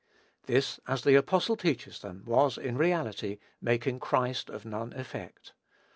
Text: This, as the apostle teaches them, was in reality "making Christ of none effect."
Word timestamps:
This, 0.47 0.79
as 0.87 1.03
the 1.03 1.13
apostle 1.13 1.55
teaches 1.55 1.99
them, 1.99 2.23
was 2.25 2.57
in 2.57 2.75
reality 2.75 3.37
"making 3.61 3.99
Christ 3.99 4.49
of 4.49 4.65
none 4.65 4.93
effect." 4.93 5.53